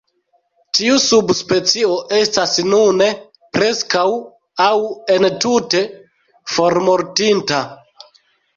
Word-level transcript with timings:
Tiu 0.77 0.93
subspecio 1.01 1.97
estas 2.19 2.55
nune 2.71 3.11
"preskaŭ 3.59 4.07
aŭ 4.67 4.73
entute 5.19 5.85
formortinta". 6.57 7.63